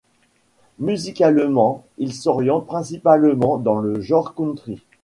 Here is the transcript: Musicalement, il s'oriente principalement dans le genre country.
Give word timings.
Musicalement, 0.79 1.83
il 1.99 2.11
s'oriente 2.15 2.65
principalement 2.65 3.57
dans 3.59 3.75
le 3.77 3.99
genre 4.01 4.33
country. 4.33 4.81